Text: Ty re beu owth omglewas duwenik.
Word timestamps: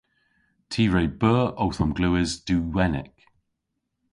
Ty 0.71 0.83
re 0.93 1.03
beu 1.19 1.39
owth 1.63 1.81
omglewas 1.83 2.31
duwenik. 2.45 3.15